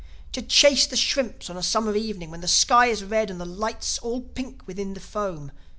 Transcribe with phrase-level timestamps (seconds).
[0.31, 3.45] To chase the shrimps on a summer evening, when the sky is red and the
[3.45, 5.51] light's all pink within the foam!